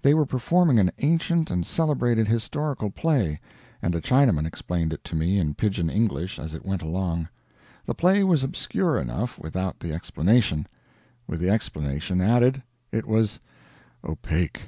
They 0.00 0.14
were 0.14 0.24
performing 0.24 0.78
an 0.78 0.90
ancient 1.00 1.50
and 1.50 1.66
celebrated 1.66 2.26
historical 2.28 2.88
play, 2.88 3.38
and 3.82 3.94
a 3.94 4.00
Chinaman 4.00 4.46
explained 4.46 4.94
it 4.94 5.04
to 5.04 5.14
me 5.14 5.38
in 5.38 5.52
pidjin 5.54 5.90
English 5.90 6.38
as 6.38 6.54
it 6.54 6.64
went 6.64 6.80
along. 6.80 7.28
The 7.84 7.94
play 7.94 8.24
was 8.24 8.42
obscure 8.42 8.98
enough 8.98 9.38
without 9.38 9.80
the 9.80 9.92
explanation; 9.92 10.66
with 11.26 11.40
the 11.40 11.50
explanation 11.50 12.22
added, 12.22 12.62
it 12.90 13.04
was 13.04 13.38
(opake). 14.02 14.60